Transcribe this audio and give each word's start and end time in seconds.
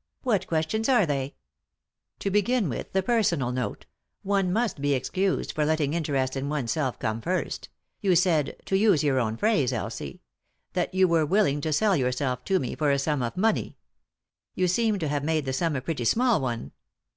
"What 0.22 0.48
questions 0.48 0.88
are 0.88 1.06
they?"" 1.06 1.36
To 2.18 2.28
begin 2.32 2.68
with 2.68 2.92
the 2.92 3.04
personal 3.04 3.52
note— 3.52 3.86
one 4.34 4.52
must 4.52 4.80
be 4.80 4.94
excused 4.94 5.52
for 5.52 5.64
letting 5.64 5.94
interest 5.94 6.36
in 6.36 6.48
oneself 6.48 6.98
come 6.98 7.20
first— 7.20 7.68
you 8.00 8.16
said— 8.16 8.56
to 8.66 8.76
use 8.76 9.04
your 9.04 9.20
own 9.20 9.36
phrase, 9.36 9.72
Elsie!— 9.72 10.22
that 10.72 10.92
you 10.92 11.06
were 11.06 11.24
willing 11.24 11.60
to 11.60 11.72
sell 11.72 11.94
yourself 11.94 12.42
to 12.46 12.58
me 12.58 12.74
for 12.74 12.90
a 12.90 12.98
sum 12.98 13.22
of 13.22 13.36
money. 13.36 13.76
You 14.56 14.66
seem 14.66 14.98
to 14.98 15.06
have 15.06 15.22
made 15.22 15.44
the 15.44 15.52
sum 15.52 15.76
a 15.76 15.80
pretty 15.80 16.04
small 16.04 16.40
one. 16.40 16.72